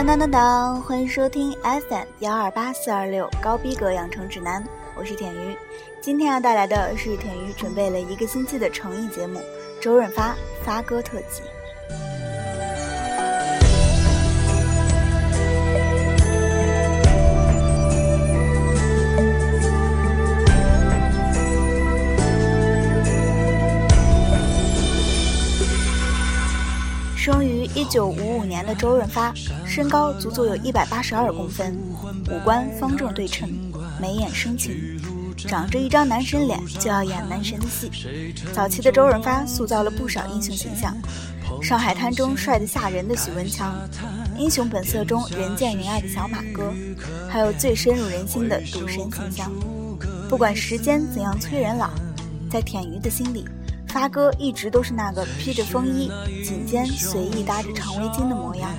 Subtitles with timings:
[0.00, 0.80] 当当当当！
[0.80, 4.64] 欢迎收听 FM 幺二八四二六高逼格养成指南，
[4.96, 5.54] 我是田鱼。
[6.00, 9.42] 今天要带来的是田鱼准备了一个星期的诚意节目——
[9.78, 10.34] 周润发
[10.64, 11.42] 发哥特辑。
[27.80, 29.32] 一九五五年的周润发，
[29.64, 31.74] 身高足足有一百八十二公分，
[32.30, 33.48] 五官方正对称，
[33.98, 35.00] 眉眼深情，
[35.34, 37.90] 长着一张男神脸就要演男神的戏。
[38.52, 40.94] 早期的周润发塑造了不少英雄形象，
[41.62, 43.74] 《上海滩》中帅得吓人的许文强，
[44.38, 46.74] 《英雄本色》中人见人爱的小马哥，
[47.30, 49.50] 还有最深入人心的赌神形象。
[50.28, 51.88] 不管时间怎样催人老，
[52.50, 53.48] 在舔鱼的心里。
[53.90, 56.10] 发哥一直都是那个披着风衣、
[56.44, 58.70] 颈间随意搭着长围巾的模样。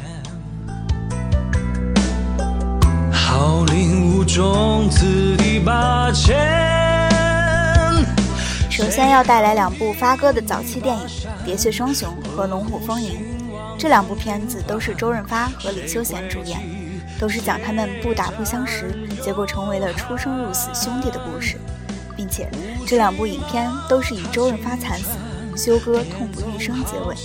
[8.70, 11.04] 首先要带来两部发哥的早期电影
[11.46, 13.10] 《喋血双雄》和《龙虎风云》，
[13.78, 16.58] 这两部片子都是周润发和李修贤主演，
[17.20, 21.60] 都是讲他们不打不相识，结果成为了出生入死兄弟的故事。
[22.16, 22.50] 并且，
[22.86, 25.18] 这两部影片都是以周润发惨死、
[25.58, 27.16] 修哥痛不欲生结尾。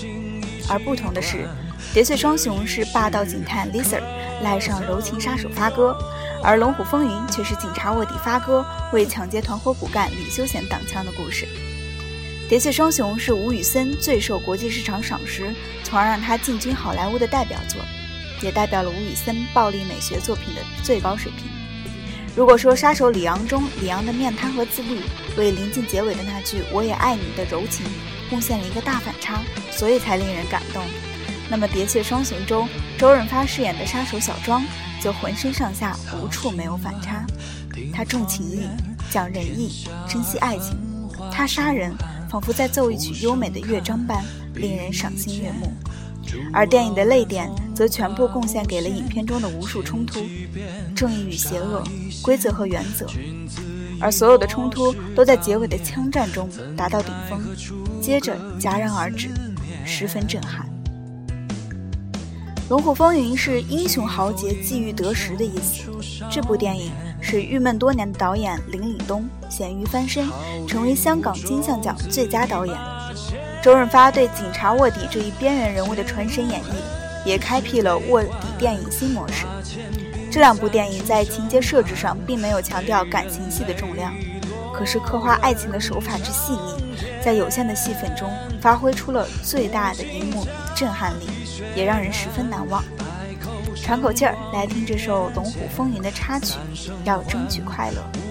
[0.69, 1.49] 而不同的是，
[1.97, 4.01] 《喋血双雄》是霸道警探 Lisa
[4.43, 5.97] 赖上柔情杀手发哥，
[6.43, 11.47] 而《龙虎风云》却是警察卧底发哥为抢劫团伙骨干李修贤挡枪的故事。
[12.53, 17.81] 《喋血双雄》是吴宇森最受国际市场赏识，从而让他进军好莱坞的代表作，
[18.43, 21.56] 也代表了吴宇森暴力美学作品的最高水平。
[22.37, 25.01] 如果说杀手李昂中李昂的面瘫和自律，
[25.39, 27.87] 为临近结尾的那句“我也爱你”的柔情
[28.29, 30.85] 贡献了一个大反差，所以才令人感动，
[31.49, 34.63] 那么《喋血双雄》中周润发饰演的杀手小庄
[35.01, 37.25] 就浑身上下无处没有反差。
[37.91, 38.69] 他重情义，
[39.11, 40.77] 讲仁义，珍惜爱情，
[41.33, 41.91] 他杀人
[42.29, 44.23] 仿佛在奏一曲优美的乐章般，
[44.55, 45.73] 令人赏心悦目。
[46.53, 50.21] 而电影的泪点则全部贡献给了影片中的无数冲突，
[50.95, 51.83] 正义与邪恶，
[52.23, 53.07] 规则和原则，
[54.01, 57.41] 而所有的冲突都在结尾的枪战中达到顶峰，
[58.01, 59.29] 接着戛然而止，
[59.85, 60.67] 十分震撼。
[62.69, 65.85] 《龙虎风云》是英雄豪杰际遇得时的意思。
[66.29, 70.27] 这部电影是郁闷多年的导演林岭东咸鱼翻身，
[70.67, 72.77] 成为香港金像奖最佳导演。
[73.67, 79.45] 周润发对警察卧底这一边缘人物的传神演绎，也开辟了卧底电影新模式。
[80.31, 84.15] 这两部电影在情节设置上并没有强调感情戏的重量，
[84.73, 90.47] 可是刻画爱情的手法之细腻，在有限的戏份中发挥出了最大的荧幕
[90.77, 91.27] 震撼力，
[91.75, 92.85] 也让人十分难忘。
[93.75, 96.55] 喘口气儿，来听这首《龙虎风云》的插曲，
[97.03, 98.26] 要争取快乐。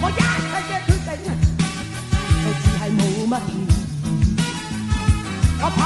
[0.00, 1.10] 我一切嘅决定
[2.42, 3.54] 都，只系冇乜意
[5.60, 5.78] 我怕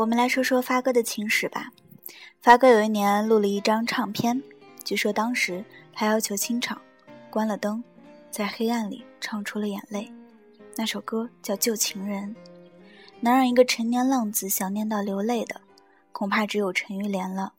[0.00, 1.70] 我们来说说发哥的情史吧。
[2.40, 4.42] 发哥有一年录了一张唱片，
[4.82, 5.62] 据说当时
[5.92, 6.80] 他要求清场，
[7.28, 7.84] 关了灯，
[8.30, 10.10] 在黑暗里唱出了眼泪。
[10.74, 12.34] 那首歌叫《旧情人》，
[13.20, 15.60] 能让一个成年浪子想念到流泪的，
[16.12, 17.52] 恐怕只有陈玉莲了。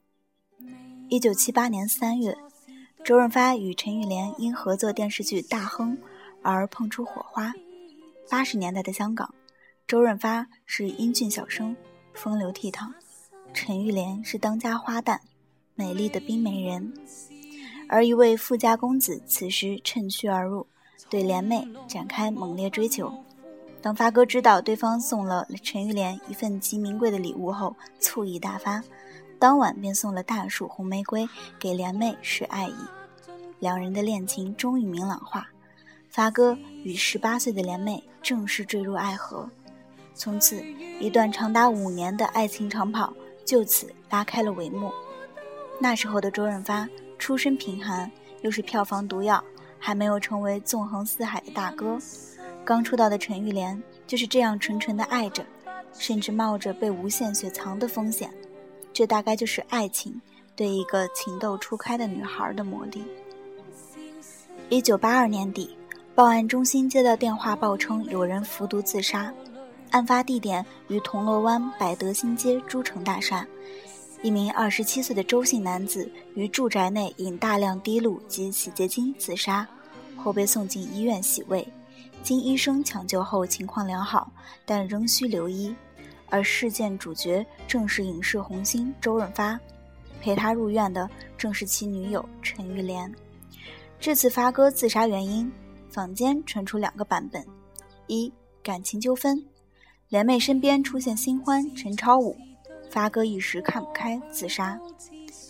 [1.08, 2.36] 一九七八年三月，
[3.04, 5.96] 周润发与陈玉莲因合作电视剧《大亨》
[6.42, 7.54] 而碰出火花。
[8.28, 9.32] 八十年代的香港，
[9.86, 11.76] 周润发是英俊小生，
[12.14, 12.90] 风流倜傥；
[13.52, 15.18] 陈玉莲是当家花旦，
[15.74, 16.92] 美丽的冰美人。
[17.88, 20.66] 而一位富家公子此时趁虚而入，
[21.10, 23.12] 对莲妹展开猛烈追求。
[23.82, 28.82] 当发哥知道对方送了陈玉莲一份极名贵的礼物后，醋意大发，
[29.38, 32.74] 当晚便送了大束红玫瑰给莲妹示爱意。
[33.58, 35.48] 两人的恋情终于明朗化。
[36.08, 39.48] 发哥与十八岁的莲妹正式坠入爱河，
[40.14, 40.62] 从此
[41.00, 43.12] 一段长达五年的爱情长跑
[43.44, 44.92] 就此拉开了帷幕。
[45.80, 46.88] 那时候的周润发
[47.18, 48.10] 出身贫寒，
[48.42, 49.42] 又是票房毒药，
[49.78, 51.98] 还没有成为纵横四海的大哥。
[52.64, 55.44] 刚出道的陈玉莲就是这样纯纯的爱着，
[55.92, 58.32] 甚至冒着被无限雪藏的风险。
[58.92, 60.20] 这大概就是爱情
[60.54, 63.04] 对一个情窦初开的女孩的魔力。
[64.68, 65.76] 一九八二年底。
[66.14, 69.32] 报案中心接到电话，报称有人服毒自杀。
[69.92, 73.46] 案发地点于铜锣湾百德新街诸城大厦。
[74.22, 79.68] 一名二十七岁的周姓男子于住宅内饮大量滴露及洗洁精自杀，
[80.16, 81.66] 后被送进医院洗胃。
[82.22, 84.32] 经医生抢救后情况良好，
[84.64, 85.74] 但仍需留医。
[86.30, 89.60] 而事件主角正是影视红星周润发，
[90.22, 93.12] 陪他入院的正是其女友陈玉莲。
[94.00, 95.52] 这次发哥自杀原因。
[95.90, 97.44] 坊间传出两个版本：
[98.06, 99.44] 一感情纠纷，
[100.12, 102.36] 莲妹身边出现新欢陈超武，
[102.90, 104.76] 发哥一时看不开自杀；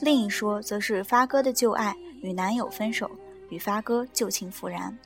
[0.01, 3.11] 另一说则是发哥的旧爱与男友分手，
[3.49, 4.97] 与发哥旧情复燃。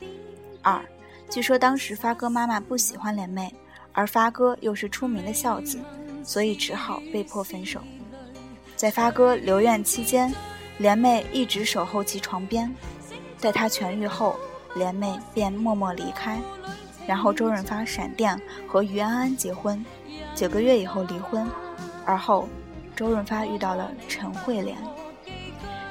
[0.61, 0.85] 二，
[1.31, 3.51] 据说当时发哥妈妈不喜欢莲妹，
[3.95, 5.79] 而发哥又是出名的孝子，
[6.23, 7.81] 所以只好被迫分手。
[8.77, 10.31] 在发哥留院期间，
[10.77, 12.71] 莲妹一直守候其床边，
[13.41, 14.37] 待他痊愈后。
[14.75, 16.39] 莲妹便默默离开，
[17.07, 19.85] 然后周润发闪电和于安安结婚，
[20.35, 21.49] 九个月以后离婚，
[22.05, 22.49] 而后
[22.95, 24.77] 周润发遇到了陈慧莲，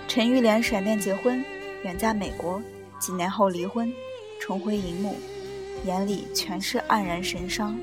[0.08, 1.44] 陈玉莲闪电结婚，
[1.84, 2.62] 远嫁美国，
[3.00, 3.92] 几年后离婚，
[4.42, 5.16] 重回荧幕，
[5.86, 7.78] 眼里全是黯然神伤，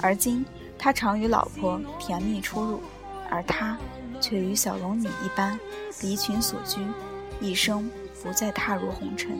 [0.00, 0.44] 而今
[0.78, 2.80] 他常与老婆甜蜜出入，
[3.28, 3.76] 而他
[4.20, 5.58] 却与小龙女一般
[6.02, 6.80] 离群索居，
[7.40, 7.90] 一生
[8.22, 9.36] 不再踏入红尘。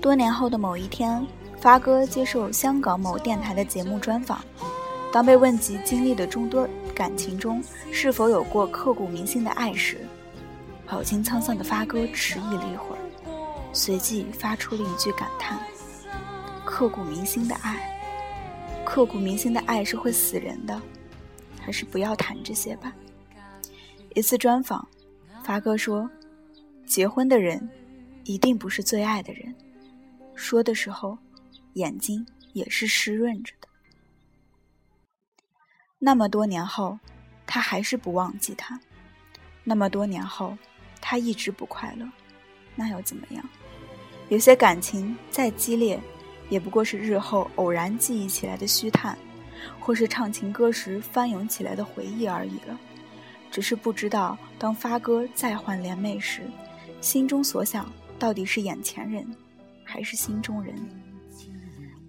[0.00, 1.26] 多年后的某一天，
[1.60, 4.44] 发哥接受香港某电台的节目专访，
[5.12, 9.98] 当被问及经历的众多感情中是否有过刻骨铭心的爱时，
[10.86, 12.98] 饱经沧桑的发哥迟疑了一会儿，
[13.72, 15.58] 随即发出了一句感叹
[16.64, 18.00] ：“刻骨铭心的爱，
[18.84, 20.80] 刻骨铭心的爱是会死人的，
[21.60, 22.92] 还是不要谈这些吧。”
[24.14, 24.86] 一次专访，
[25.42, 26.08] 发哥说
[26.86, 27.68] ：“结婚的人，
[28.24, 29.52] 一定不是最爱的人。”
[30.34, 31.18] 说的时候，
[31.78, 33.68] 眼睛也是湿润着的。
[36.00, 36.98] 那么多年后，
[37.46, 38.76] 他还是不忘记他；
[39.62, 40.58] 那么多年后，
[41.00, 42.04] 他一直不快乐，
[42.74, 43.48] 那又怎么样？
[44.28, 46.00] 有些感情再激烈，
[46.50, 49.16] 也不过是日后偶然记忆起来的虚叹，
[49.78, 52.78] 或是唱情歌时翻涌起来的回忆而已了。
[53.50, 56.42] 只是不知道，当发哥再换莲妹时，
[57.00, 59.24] 心中所想到底是眼前人。
[59.90, 60.76] 还是心中人，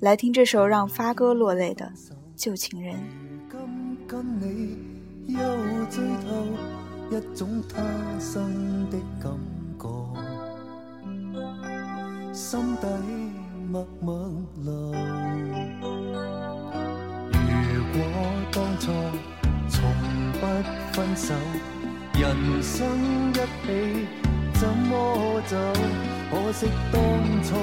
[0.02, 1.92] 来听这首让发哥落泪的
[2.34, 2.96] 旧情人。
[4.08, 4.78] 跟你
[5.28, 5.38] 又
[5.90, 6.48] 醉透
[7.12, 7.78] 一种他
[8.18, 9.30] 生的感
[9.78, 9.90] 觉，
[12.34, 12.88] 心底
[13.70, 14.32] 默默
[14.64, 14.72] 流。
[17.34, 18.00] 如果
[18.54, 18.90] 当初
[19.68, 19.78] 从
[20.40, 20.48] 不
[20.94, 21.36] 分手，
[22.14, 22.88] 人生
[23.34, 24.08] 一起
[24.54, 25.58] 怎么走？
[26.32, 27.02] 可惜当
[27.44, 27.56] 初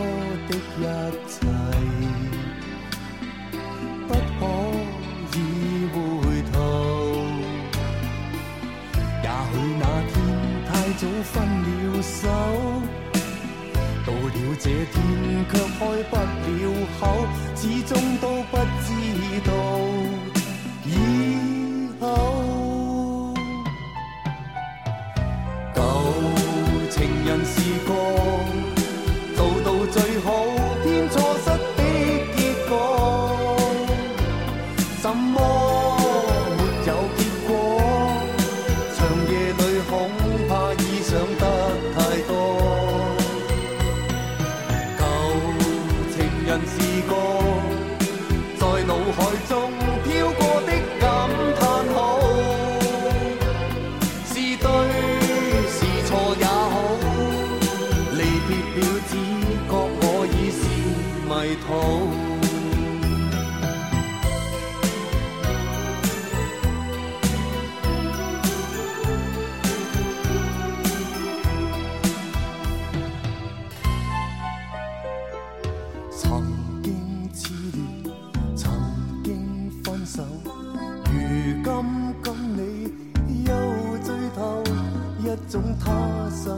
[85.57, 86.53] 用他心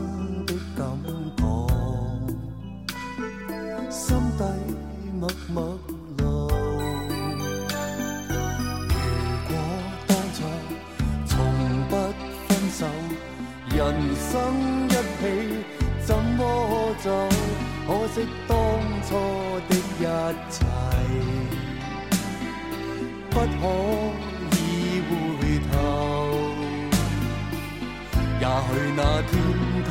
[29.21, 29.33] 那天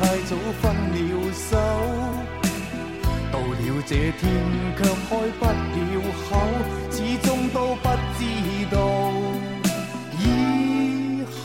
[0.24, 0.30] 早
[0.62, 0.96] 分了
[1.34, 1.48] 手，
[3.30, 4.22] 到了这天
[4.74, 5.08] 却开
[5.38, 5.52] 不了
[6.30, 6.30] 口，
[6.90, 7.84] 始终都不
[8.16, 8.20] 知
[8.70, 8.76] 道
[10.18, 10.22] 以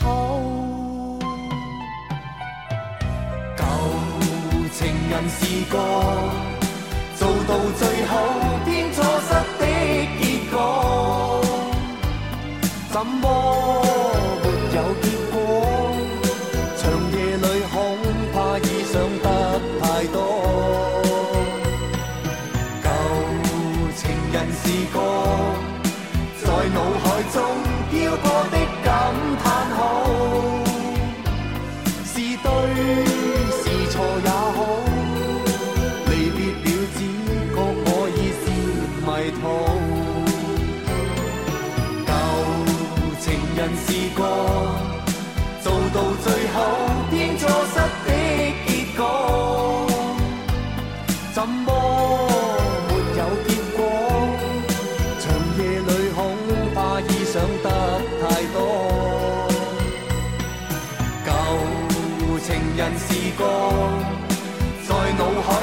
[3.54, 3.60] 舊
[4.72, 5.76] 情人是个
[7.18, 8.12] 做到最後
[8.64, 8.96] 偏錯
[9.28, 9.28] 失
[9.60, 9.62] 的
[10.22, 10.56] 結果，
[12.90, 13.22] 怎么
[26.98, 27.63] 海中。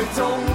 [0.01, 0.50] 腦海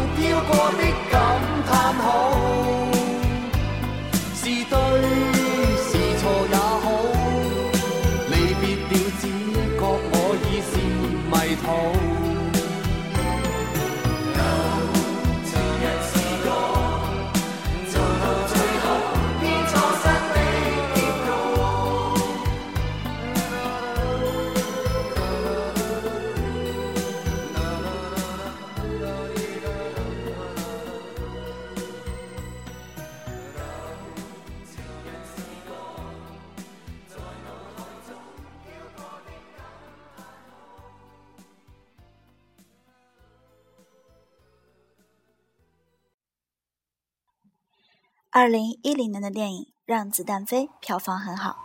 [48.38, 51.56] 二零一零年的电影《让子弹飞》票房很好，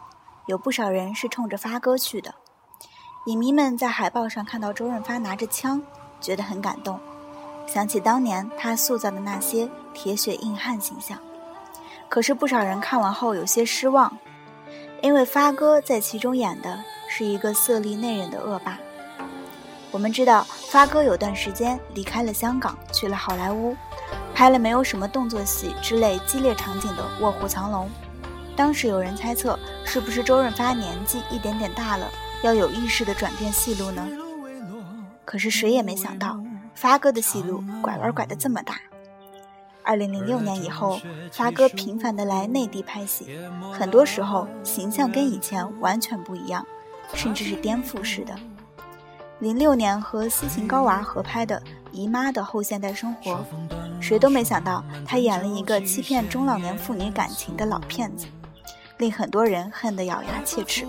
[0.47, 2.33] 有不少人是冲着发哥去的。
[3.25, 5.83] 影迷们在海报上看到周润发拿着枪，
[6.21, 6.97] 觉得很感动，
[7.67, 11.19] 想起当年他塑造的那些铁血硬汉形象。
[12.07, 14.17] 可是不少人看完后有些失望，
[15.01, 18.79] 因为发哥在其中演的是一个色厉内荏的恶霸。
[19.91, 23.75] 我们知道，发哥有段时间离开了香港，去了好莱坞，
[24.41, 27.85] 拍了没有什么动作戏之类激烈场景的《卧虎藏龙》。
[28.55, 29.55] 当时有人猜测，
[29.85, 32.09] 是不是周润发年纪一点点大了，
[32.41, 34.03] 要有意识的转变戏路呢？
[35.25, 36.41] 可是谁也没想到，
[36.73, 38.81] 发哥的戏路拐弯拐得这么大。
[39.83, 40.99] 二零零六年以后，
[41.31, 43.27] 发哥频繁的来内地拍戏，
[43.71, 46.65] 很多时候形象跟以前完全不一样，
[47.13, 48.33] 甚至是颠覆式的。
[49.37, 51.59] 零六年和斯琴高娃合拍的
[51.91, 53.31] 《姨妈的后现代生活》，
[54.01, 58.25] 谁都没想到他演了一个欺骗中老年妇女感情的老骗子，
[58.97, 60.85] 令很多人恨得咬牙切齿。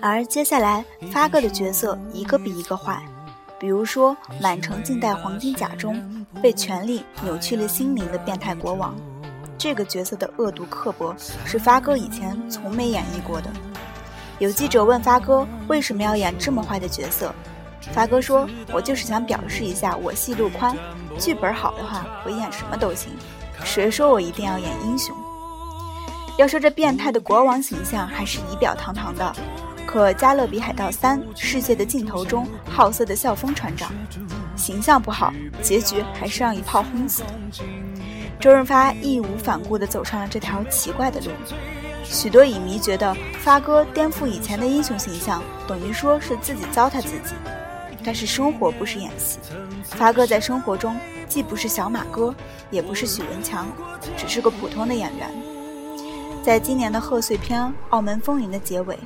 [0.00, 3.02] 而接下来发哥的角色一个比一个坏，
[3.58, 8.94] 比如说《满城尽带黄金甲》中被权力扭曲了心灵的变态国王，
[9.56, 11.14] 这个角色的恶毒刻薄
[11.44, 13.50] 是发哥以前从没演绎过的。
[14.38, 17.34] 有记者问发哥为什么要演这么坏的角色，
[17.92, 20.76] 发哥说：“我就是想表示一下我戏路宽，
[21.18, 23.10] 剧本好的话，我演什么都行。
[23.64, 25.16] 谁说我一定要演英雄？”
[26.36, 29.34] 要说这变态的国王形象还是仪表堂堂的，
[29.86, 33.90] 可《加勒比海盗三：世界的尽头》中好色的校风船长，
[34.54, 37.28] 形象不好，结局还是让一炮轰死的。
[38.38, 41.28] 周润发义无反顾地走上了这条奇怪的路。
[42.04, 47.34] 许多影迷觉得发哥颠覆以前的英雄形象，等于说是自己糟蹋自己。
[48.06, 49.38] 但是生活不是演戏。
[49.82, 50.96] 发哥在生活中
[51.28, 52.32] 既不是小马哥，
[52.70, 53.66] 也不是许文强，
[54.16, 55.28] 只是个普通的演员。
[56.44, 57.60] 在今年的贺岁片
[57.90, 58.96] 《澳门风云》的结尾，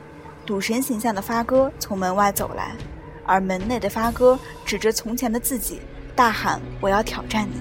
[0.44, 2.76] 赌神形象的发哥从门外走来，
[3.24, 5.80] 而门内的发哥指着从前的自己，
[6.14, 7.58] 大喊：“我要挑战你！”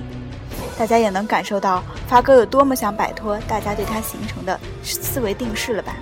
[0.78, 5.96] 大家也能感受到发哥有多么想摆脱大家对他形成的思维定式了吧？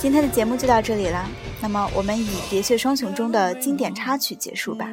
[0.00, 1.24] 今天的节目就到这里了。
[1.62, 4.88] 那么，我们以《喋血双雄》中的经典插曲结束吧，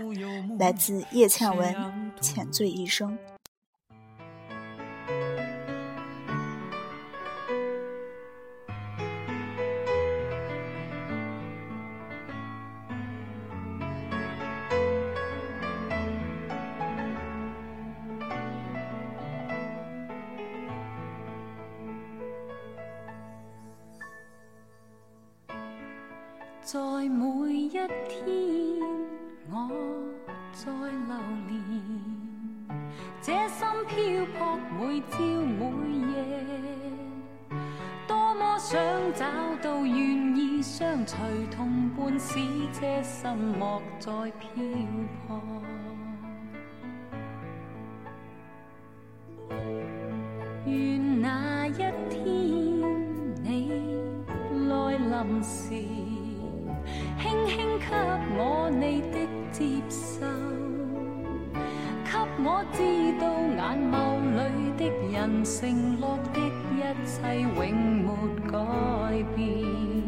[0.60, 1.74] 来自叶倩文
[2.20, 3.12] 《浅醉一生》。
[38.70, 38.78] 想
[39.14, 39.26] 找
[39.62, 41.18] 到愿意相随
[41.50, 42.38] 同伴，使
[42.74, 44.50] 这心莫再漂
[45.26, 45.42] 泊。
[50.66, 51.78] 愿那一
[52.10, 52.26] 天
[53.42, 53.72] 你
[54.68, 55.74] 来临时。
[57.22, 57.86] 轻轻给
[58.38, 59.16] 我你的
[59.50, 60.26] 接受，
[62.04, 62.12] 给
[62.44, 62.78] 我知
[63.18, 63.96] 道眼眸
[64.78, 68.16] 的人承诺的一切永没
[68.52, 70.07] 改变。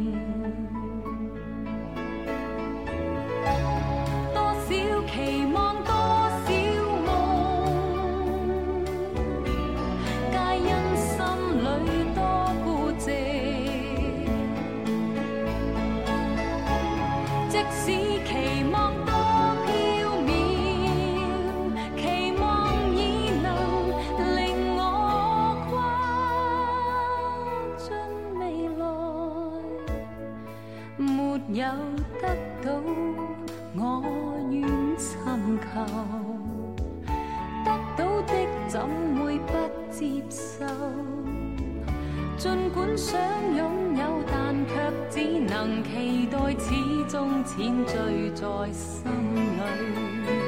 [45.49, 46.69] 能期待，始
[47.09, 50.38] 终浅醉在心里。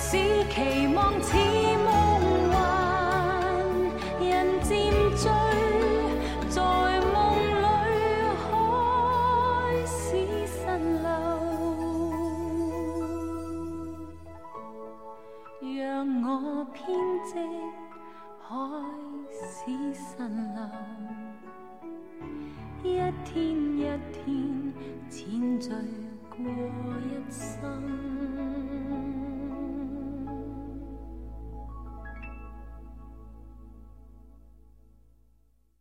[0.00, 0.16] 只
[0.48, 1.36] 期望似
[1.84, 1.99] 梦。